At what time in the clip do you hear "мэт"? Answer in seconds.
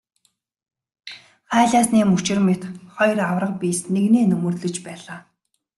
2.47-2.61